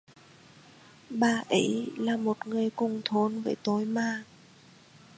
[1.09, 4.23] bà ấy là một người cùng thôn với tôi mà